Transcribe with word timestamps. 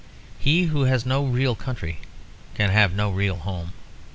He 0.39 0.63
who 0.63 0.85
has 0.85 1.05
no 1.05 1.27
real 1.27 1.53
country 1.53 1.99
can 2.55 2.71
have 2.71 2.95
no 2.95 3.11
real 3.11 3.35
home. 3.35 3.73